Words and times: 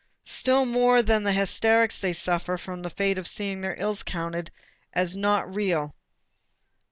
Still 0.25 0.65
more 0.65 1.03
than 1.03 1.21
the 1.21 1.31
hysterics 1.31 1.99
they 1.99 2.11
suffer 2.13 2.57
from 2.57 2.81
the 2.81 2.89
fate 2.89 3.19
of 3.19 3.27
seeing 3.27 3.61
their 3.61 3.75
ills 3.79 4.01
counted 4.01 4.49
as 4.93 5.15
not 5.15 5.53
real. 5.53 5.95